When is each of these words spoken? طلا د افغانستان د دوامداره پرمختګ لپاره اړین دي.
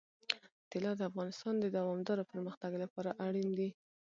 طلا 0.71 0.91
د 0.97 1.01
افغانستان 1.09 1.53
د 1.59 1.65
دوامداره 1.77 2.23
پرمختګ 2.31 2.71
لپاره 2.83 3.17
اړین 3.27 3.49
دي. 3.59 3.69